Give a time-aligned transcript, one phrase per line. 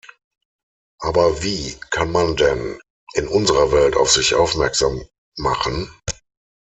[0.99, 2.79] Aber wie kann man denn
[3.13, 5.03] in unserer Welt auf sich aufmerksam
[5.37, 5.91] machen?